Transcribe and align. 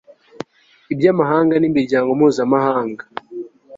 iby'amahanga 0.93 1.55
n'imiryango 1.57 2.09
mpuzamahanga 2.17 3.03